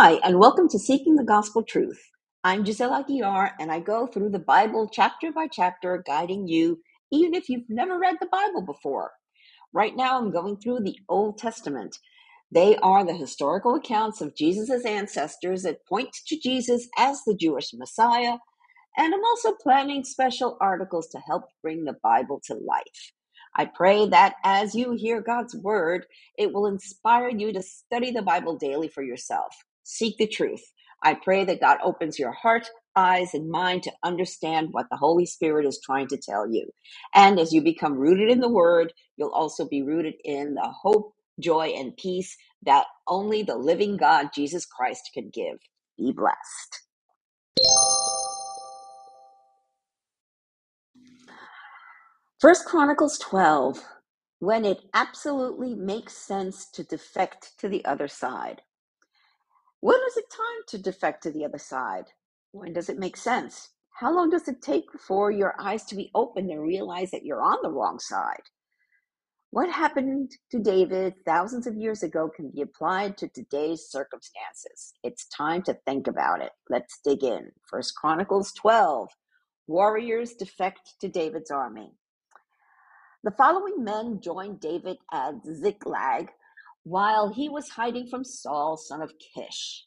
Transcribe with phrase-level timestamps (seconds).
[0.00, 2.00] Hi, and welcome to Seeking the Gospel Truth.
[2.44, 6.78] I'm Giselle Aguiar, and I go through the Bible chapter by chapter, guiding you,
[7.10, 9.10] even if you've never read the Bible before.
[9.72, 11.98] Right now, I'm going through the Old Testament.
[12.52, 17.74] They are the historical accounts of Jesus' ancestors that point to Jesus as the Jewish
[17.74, 18.36] Messiah,
[18.96, 23.12] and I'm also planning special articles to help bring the Bible to life.
[23.56, 26.06] I pray that as you hear God's word,
[26.38, 29.52] it will inspire you to study the Bible daily for yourself.
[29.88, 30.62] Seek the truth.
[31.04, 35.26] I pray that God opens your heart, eyes, and mind to understand what the Holy
[35.26, 36.70] Spirit is trying to tell you.
[37.14, 41.14] And as you become rooted in the word, you'll also be rooted in the hope,
[41.40, 45.58] joy, and peace that only the living God, Jesus Christ, can give.
[45.98, 46.82] Be blessed.
[52.40, 53.82] First Chronicles 12,
[54.40, 58.62] when it absolutely makes sense to defect to the other side.
[59.80, 62.06] When is it time to defect to the other side?
[62.52, 63.70] When does it make sense?
[64.00, 67.42] How long does it take for your eyes to be opened and realize that you're
[67.42, 68.42] on the wrong side?
[69.50, 74.92] What happened to David thousands of years ago can be applied to today's circumstances.
[75.02, 76.52] It's time to think about it.
[76.68, 77.52] Let's dig in.
[77.68, 79.08] First Chronicles 12.
[79.66, 81.92] Warriors defect to David's army.
[83.24, 86.30] The following men joined David at Ziklag
[86.88, 89.84] while he was hiding from Saul, son of Kish.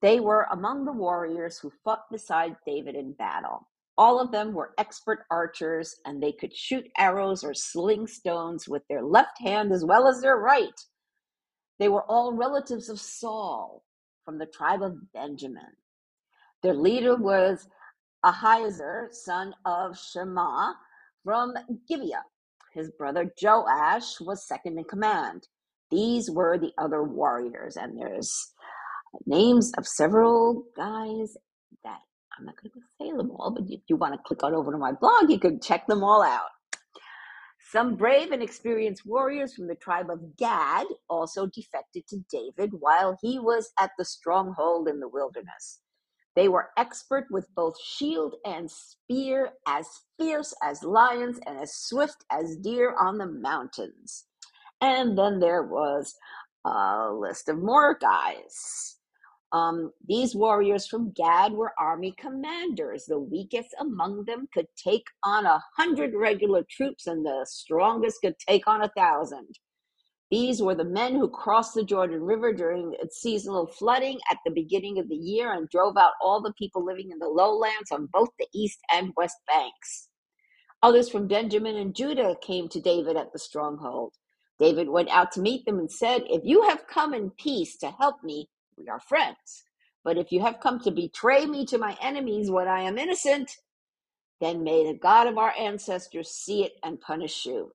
[0.00, 3.68] They were among the warriors who fought beside David in battle.
[3.98, 8.82] All of them were expert archers, and they could shoot arrows or sling stones with
[8.88, 10.80] their left hand as well as their right.
[11.80, 13.82] They were all relatives of Saul
[14.24, 15.72] from the tribe of Benjamin.
[16.62, 17.66] Their leader was
[18.24, 20.74] Ahiezer, son of Shema,
[21.24, 21.54] from
[21.88, 22.24] Gibeah.
[22.72, 25.48] His brother Joash was second in command.
[25.90, 28.52] These were the other warriors, and there's
[29.26, 31.36] names of several guys
[31.84, 31.98] that
[32.38, 34.72] I'm not going to say them all, but if you want to click on over
[34.72, 36.50] to my blog, you can check them all out.
[37.70, 43.18] Some brave and experienced warriors from the tribe of Gad also defected to David while
[43.20, 45.80] he was at the stronghold in the wilderness.
[46.36, 52.24] They were expert with both shield and spear, as fierce as lions and as swift
[52.30, 54.26] as deer on the mountains.
[54.84, 56.14] And then there was
[56.66, 58.96] a list of more guys.
[59.50, 63.06] Um, these warriors from Gad were army commanders.
[63.06, 68.38] The weakest among them could take on a hundred regular troops, and the strongest could
[68.46, 69.48] take on a thousand.
[70.30, 74.52] These were the men who crossed the Jordan River during its seasonal flooding at the
[74.52, 78.10] beginning of the year and drove out all the people living in the lowlands on
[78.12, 80.08] both the east and west banks.
[80.82, 84.12] Others from Benjamin and Judah came to David at the stronghold.
[84.58, 87.90] David went out to meet them and said, If you have come in peace to
[87.90, 89.64] help me, we are friends.
[90.04, 93.52] But if you have come to betray me to my enemies when I am innocent,
[94.40, 97.72] then may the God of our ancestors see it and punish you.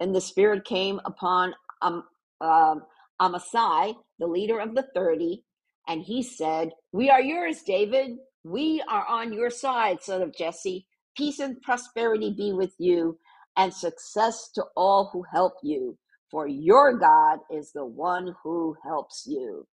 [0.00, 2.04] Then the Spirit came upon um,
[2.40, 2.82] um,
[3.20, 5.42] Amasai, the leader of the 30,
[5.88, 8.18] and he said, We are yours, David.
[8.44, 10.86] We are on your side, son of Jesse.
[11.16, 13.18] Peace and prosperity be with you,
[13.56, 15.96] and success to all who help you,
[16.32, 19.68] for your God is the one who helps you.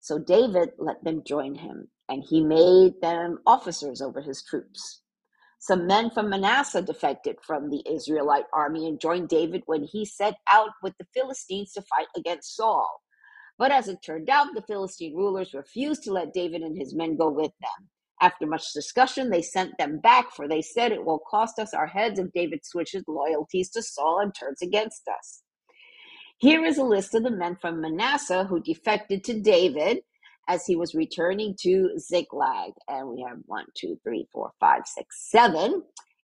[0.00, 5.02] So David let them join him, and he made them officers over his troops.
[5.60, 10.36] Some men from Manasseh defected from the Israelite army and joined David when he set
[10.50, 13.02] out with the Philistines to fight against Saul.
[13.58, 17.16] But as it turned out, the Philistine rulers refused to let David and his men
[17.16, 17.88] go with them.
[18.20, 21.86] After much discussion, they sent them back, for they said, It will cost us our
[21.86, 25.42] heads if David switches loyalties to Saul and turns against us.
[26.38, 30.00] Here is a list of the men from Manasseh who defected to David
[30.48, 32.72] as he was returning to Ziklag.
[32.88, 35.82] And we have one, two, three, four, five, six, seven.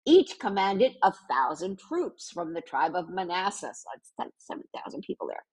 [0.07, 3.72] Each commanded a thousand troops from the tribe of Manasseh.
[3.73, 4.13] So it's
[4.47, 5.43] 7,000 people there.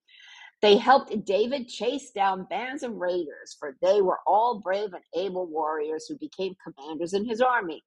[0.63, 5.47] They helped David chase down bands of raiders, for they were all brave and able
[5.47, 7.85] warriors who became commanders in his army.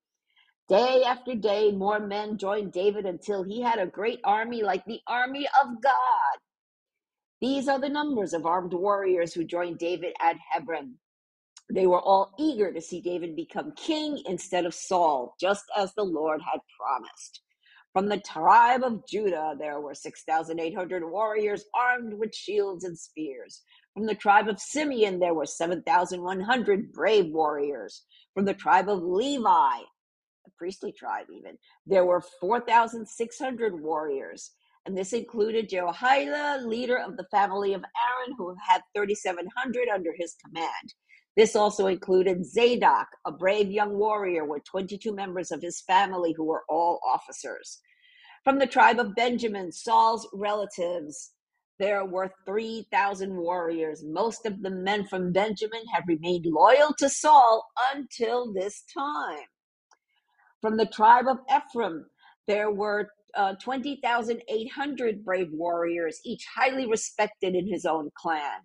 [0.70, 5.02] Day after day, more men joined David until he had a great army like the
[5.08, 6.51] army of God.
[7.42, 10.96] These are the numbers of armed warriors who joined David at Hebron.
[11.74, 16.04] They were all eager to see David become king instead of Saul, just as the
[16.04, 17.42] Lord had promised.
[17.94, 23.64] From the tribe of Judah, there were 6,800 warriors armed with shields and spears.
[23.94, 28.04] From the tribe of Simeon, there were 7,100 brave warriors.
[28.34, 34.52] From the tribe of Levi, a priestly tribe even, there were 4,600 warriors.
[34.86, 40.36] And this included Jehoiada, leader of the family of Aaron, who had 3,700 under his
[40.44, 40.94] command.
[41.38, 46.44] This also included Zadok, a brave young warrior with 22 members of his family who
[46.44, 47.80] were all officers.
[48.44, 51.32] From the tribe of Benjamin, Saul's relatives,
[51.80, 54.04] there were 3,000 warriors.
[54.04, 59.46] Most of the men from Benjamin have remained loyal to Saul until this time.
[60.60, 62.06] From the tribe of Ephraim,
[62.48, 68.62] there were uh, 20,800 brave warriors, each highly respected in his own clan.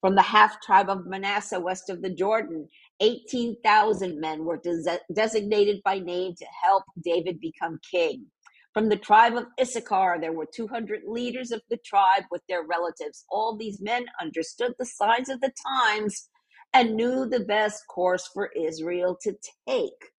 [0.00, 2.68] From the half tribe of Manasseh west of the Jordan,
[3.00, 8.26] 18,000 men were des- designated by name to help David become king.
[8.74, 13.24] From the tribe of Issachar, there were 200 leaders of the tribe with their relatives.
[13.30, 16.28] All these men understood the signs of the times
[16.74, 19.34] and knew the best course for Israel to
[19.66, 20.10] take.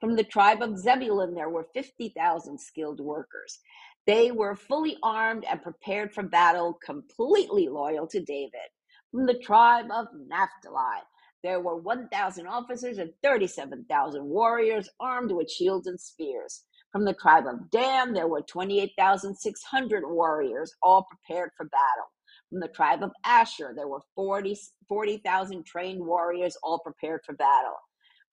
[0.00, 3.58] From the tribe of Zebulun, there were 50,000 skilled workers.
[4.06, 8.70] They were fully armed and prepared for battle, completely loyal to David.
[9.10, 11.02] From the tribe of Naphtali,
[11.42, 16.64] there were 1,000 officers and 37,000 warriors armed with shields and spears.
[16.92, 22.10] From the tribe of Dan, there were 28,600 warriors, all prepared for battle.
[22.50, 24.56] From the tribe of Asher, there were 40
[24.88, 27.76] 40,000 trained warriors, all prepared for battle.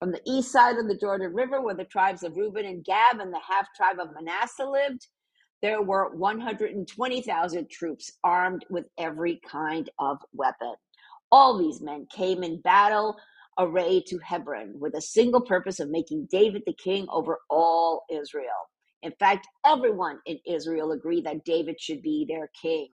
[0.00, 3.18] From the east side of the Jordan River, where the tribes of Reuben and Gad
[3.18, 5.06] and the half tribe of Manasseh lived,
[5.62, 10.74] there were 120,000 troops armed with every kind of weapon.
[11.32, 13.16] All these men came in battle
[13.58, 18.68] array to Hebron with a single purpose of making David the king over all Israel.
[19.02, 22.88] In fact, everyone in Israel agreed that David should be their king.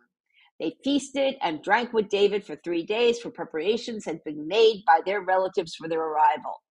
[0.59, 5.01] They feasted and drank with David for three days, for preparations had been made by
[5.05, 6.61] their relatives for their arrival.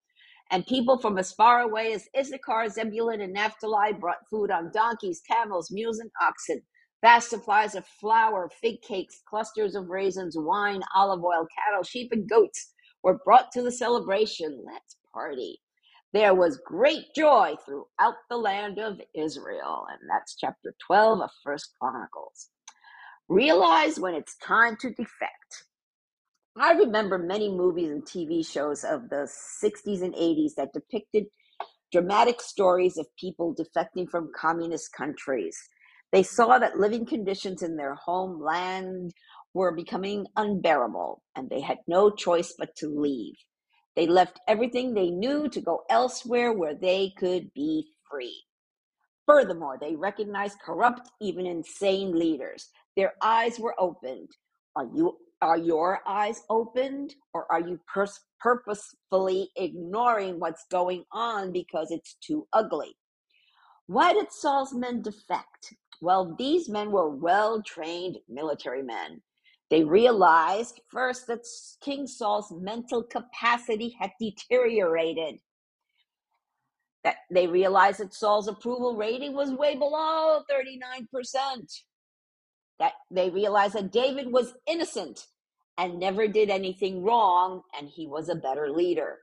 [0.52, 5.22] And people from as far away as Issachar, Zebulun, and Naphtali brought food on donkeys,
[5.28, 6.62] camels, mules, and oxen,
[7.02, 12.28] vast supplies of flour, fig cakes, clusters of raisins, wine, olive oil, cattle, sheep, and
[12.28, 14.62] goats were brought to the celebration.
[14.66, 15.58] Let's party.
[16.12, 19.86] There was great joy throughout the land of Israel.
[19.90, 22.50] And that's chapter 12 of First Chronicles.
[23.28, 25.64] Realize when it's time to defect.
[26.56, 29.26] I remember many movies and TV shows of the
[29.64, 31.24] 60s and 80s that depicted
[31.90, 35.56] dramatic stories of people defecting from communist countries.
[36.12, 39.12] They saw that living conditions in their homeland
[39.54, 43.34] were becoming unbearable, and they had no choice but to leave.
[43.96, 48.44] They left everything they knew to go elsewhere where they could be free.
[49.26, 52.68] Furthermore, they recognized corrupt, even insane leaders.
[52.94, 54.28] Their eyes were opened.
[54.76, 61.52] Are you are your eyes opened or are you pers- purposefully ignoring what's going on
[61.52, 62.96] because it's too ugly?
[63.88, 65.74] Why did Saul's men defect?
[66.00, 69.20] Well, these men were well trained military men.
[69.68, 71.40] They realized first that
[71.82, 75.40] King Saul's mental capacity had deteriorated.
[77.04, 81.82] That they realized that Saul's approval rating was way below 39%.
[82.78, 85.26] That they realized that David was innocent
[85.82, 89.18] and never did anything wrong, and he was a better leader.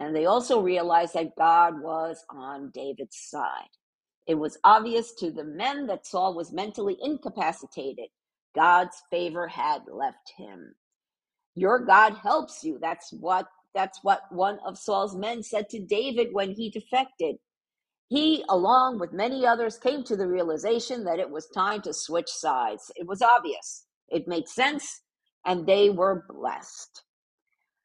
[0.00, 3.70] And they also realized that God was on David's side.
[4.26, 8.08] It was obvious to the men that Saul was mentally incapacitated
[8.54, 10.74] God's favor had left him.
[11.56, 12.78] Your God helps you.
[12.80, 17.36] That's what that's what one of Saul's men said to David when he defected.
[18.08, 22.30] He, along with many others, came to the realization that it was time to switch
[22.30, 22.92] sides.
[22.96, 23.86] It was obvious.
[24.08, 25.02] It made sense,
[25.46, 27.02] and they were blessed.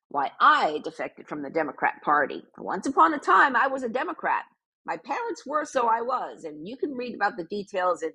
[0.10, 2.44] Why I defected from the Democrat Party.
[2.58, 4.44] Once upon a time, I was a Democrat.
[4.86, 6.44] My parents were, so I was.
[6.44, 8.12] And you can read about the details in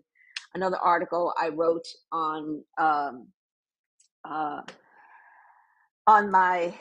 [0.55, 3.29] another article I wrote on um,
[4.25, 4.63] uh,
[6.07, 6.75] on my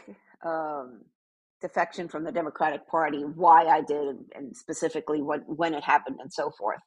[0.45, 1.01] um,
[1.61, 6.31] defection from the Democratic Party, why I did, and specifically what when it happened, and
[6.31, 6.79] so forth.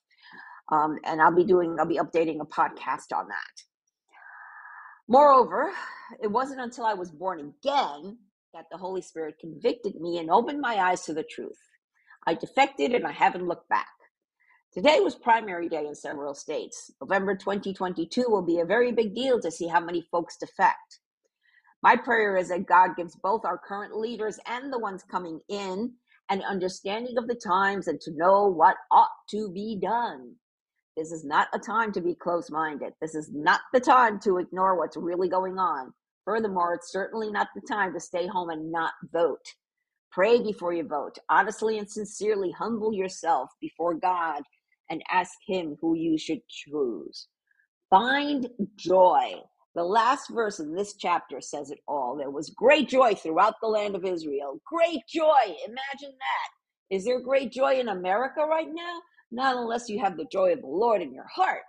[0.71, 3.72] Um, and I'll be doing, I'll be updating a podcast on that.
[5.12, 5.71] Moreover,
[6.23, 8.16] it wasn't until I was born again
[8.54, 11.59] that the Holy Spirit convicted me and opened my eyes to the truth.
[12.26, 13.90] I defected and I haven't looked back.
[14.73, 16.90] Today was primary day in several states.
[16.99, 21.00] November 2022 will be a very big deal to see how many folks defect.
[21.83, 25.92] My prayer is that God gives both our current leaders and the ones coming in
[26.31, 30.37] an understanding of the times and to know what ought to be done.
[30.96, 32.92] This is not a time to be close minded.
[33.00, 35.92] This is not the time to ignore what's really going on.
[36.25, 39.44] Furthermore, it's certainly not the time to stay home and not vote.
[40.12, 41.18] Pray before you vote.
[41.30, 44.42] Honestly and sincerely humble yourself before God
[44.90, 47.28] and ask Him who you should choose.
[47.90, 49.34] Find joy.
[49.75, 52.16] The last verse in this chapter says it all.
[52.16, 54.61] There was great joy throughout the land of Israel.
[54.66, 55.56] Great joy.
[55.66, 56.94] Imagine that.
[56.94, 59.00] Is there great joy in America right now?
[59.33, 61.62] Not unless you have the joy of the Lord in your heart.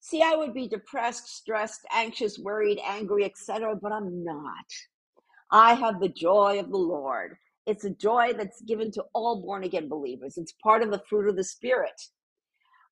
[0.00, 4.66] See, I would be depressed, stressed, anxious, worried, angry, etc., but I'm not.
[5.50, 7.36] I have the joy of the Lord.
[7.66, 10.36] It's a joy that's given to all born again believers.
[10.36, 12.00] It's part of the fruit of the Spirit.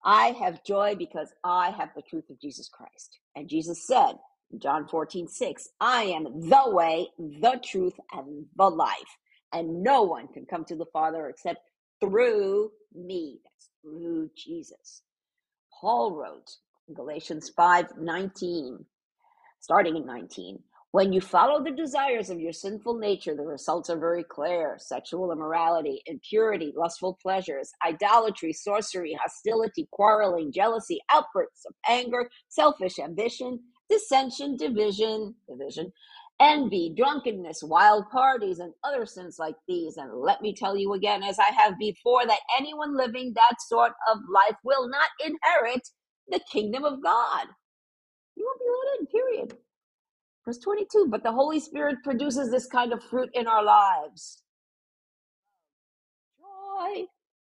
[0.04, 3.18] I have joy because I have the truth of Jesus Christ.
[3.34, 4.12] And Jesus said
[4.52, 9.16] in John 14, 6, I am the way, the truth, and the life.
[9.52, 11.60] And no one can come to the Father except
[12.00, 13.40] through me.
[13.44, 15.02] That's through Jesus.
[15.80, 16.56] Paul wrote
[16.88, 18.84] in Galatians 5 19,
[19.60, 20.58] starting in 19.
[20.92, 25.30] When you follow the desires of your sinful nature, the results are very clear sexual
[25.30, 34.56] immorality, impurity, lustful pleasures, idolatry, sorcery, hostility, quarreling, jealousy, outbursts of anger, selfish ambition, dissension,
[34.56, 35.92] division, division,
[36.40, 39.96] envy, drunkenness, wild parties, and other sins like these.
[39.96, 43.92] And let me tell you again, as I have before, that anyone living that sort
[44.10, 45.88] of life will not inherit
[46.28, 47.46] the kingdom of God.
[48.36, 49.58] You won't be let in, period.
[50.44, 54.42] Verse 22 But the Holy Spirit produces this kind of fruit in our lives
[56.38, 57.04] joy,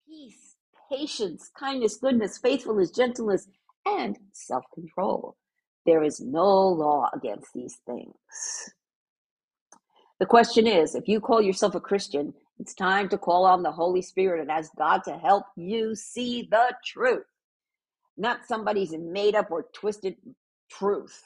[0.09, 0.57] peace,
[0.91, 3.49] patience, kindness, goodness, faithfulness, gentleness,
[3.87, 5.37] and self control.
[5.89, 8.15] There is no law against these things.
[10.21, 13.73] The question is if you call yourself a Christian, it's time to call on the
[13.73, 17.25] Holy Spirit and ask God to help you see the truth,
[18.19, 20.17] not somebody's made up or twisted
[20.71, 21.23] truth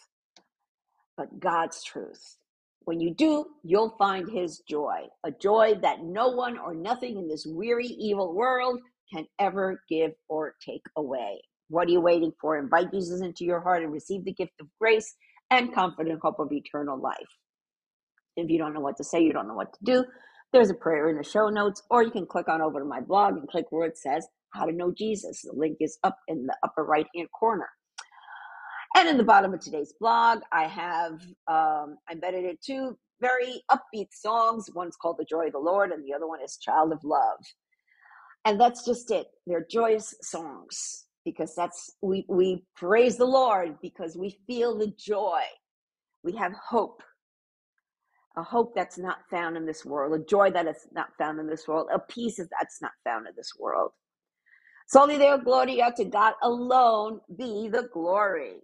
[1.16, 2.38] but God's truth.
[2.84, 7.28] When you do, you'll find His joy, a joy that no one or nothing in
[7.28, 8.80] this weary, evil world
[9.12, 11.42] can ever give or take away.
[11.72, 12.58] What are you waiting for?
[12.58, 15.14] Invite Jesus into your heart and receive the gift of grace
[15.50, 17.16] and confident hope of eternal life.
[18.36, 20.04] If you don't know what to say, you don't know what to do,
[20.52, 23.00] there's a prayer in the show notes, or you can click on over to my
[23.00, 25.40] blog and click where it says How to Know Jesus.
[25.42, 27.70] The link is up in the upper right hand corner.
[28.94, 34.08] And in the bottom of today's blog, I have um, embedded it two very upbeat
[34.12, 34.66] songs.
[34.74, 37.38] One's called The Joy of the Lord, and the other one is Child of Love.
[38.44, 39.28] And that's just it.
[39.46, 45.42] They're joyous songs because that's we we praise the Lord because we feel the joy.
[46.24, 47.02] We have hope.
[48.36, 51.46] A hope that's not found in this world, a joy that is not found in
[51.46, 53.92] this world, a peace that's not found in this world.
[54.88, 58.56] Soli Deo Gloria to God alone be the glory.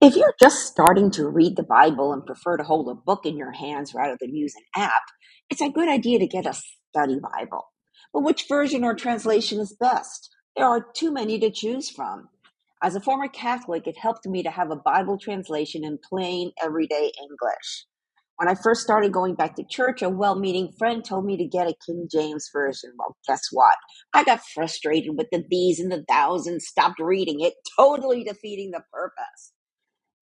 [0.00, 3.36] If you're just starting to read the Bible and prefer to hold a book in
[3.36, 5.02] your hands rather than use an app,
[5.50, 7.64] it's a good idea to get a study Bible.
[8.14, 10.30] But which version or translation is best?
[10.56, 12.28] There are too many to choose from.
[12.82, 17.10] As a former Catholic, it helped me to have a Bible translation in plain, everyday
[17.20, 17.86] English.
[18.36, 21.46] When I first started going back to church, a well meaning friend told me to
[21.46, 22.92] get a King James version.
[22.98, 23.76] Well, guess what?
[24.14, 28.72] I got frustrated with the these and the thous and stopped reading it, totally defeating
[28.72, 29.54] the purpose.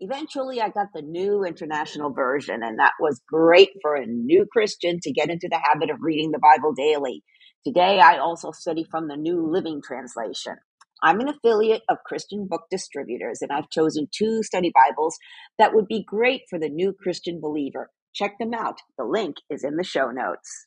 [0.04, 5.00] Eventually, I got the new international version, and that was great for a new Christian
[5.00, 7.22] to get into the habit of reading the Bible daily.
[7.66, 10.56] Today, I also study from the New Living Translation.
[11.02, 15.16] I'm an affiliate of Christian Book Distributors, and I've chosen two study Bibles
[15.58, 17.88] that would be great for the new Christian believer.
[18.14, 18.76] Check them out.
[18.98, 20.66] The link is in the show notes.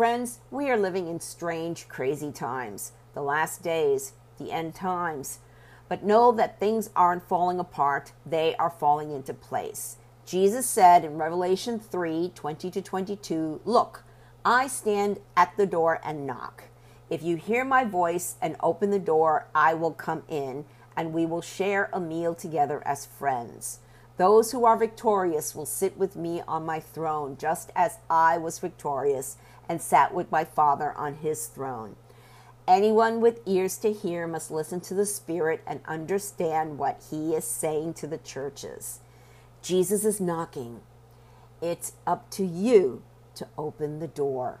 [0.00, 5.40] Friends, we are living in strange, crazy times, the last days, the end times.
[5.90, 9.98] But know that things aren't falling apart, they are falling into place.
[10.24, 14.04] Jesus said in Revelation 3 20 to 22, Look,
[14.42, 16.64] I stand at the door and knock.
[17.10, 20.64] If you hear my voice and open the door, I will come in,
[20.96, 23.80] and we will share a meal together as friends.
[24.20, 28.58] Those who are victorious will sit with me on my throne, just as I was
[28.58, 31.96] victorious and sat with my Father on his throne.
[32.68, 37.46] Anyone with ears to hear must listen to the Spirit and understand what He is
[37.46, 39.00] saying to the churches.
[39.62, 40.80] Jesus is knocking.
[41.62, 43.02] It's up to you
[43.36, 44.60] to open the door.